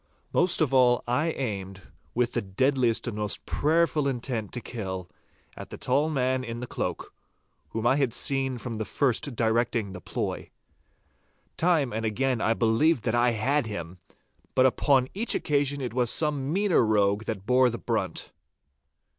[0.33, 5.07] Most of all I aimed, with the deadliest and most prayerful intent to kill,
[5.55, 7.13] at the tall man in the cloak,
[7.69, 10.49] whom I had seen from the first directing the ploy.
[11.55, 13.99] Time and again I believed that I had him,
[14.55, 18.31] but upon each occasion it was some meaner rogue that bore the brunt.